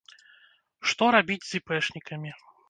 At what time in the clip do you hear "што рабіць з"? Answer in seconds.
0.91-1.61